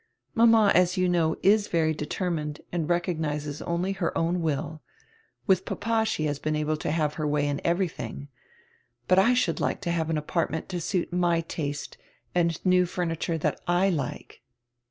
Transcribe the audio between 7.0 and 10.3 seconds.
her way in eveiydiing. But I should like to have an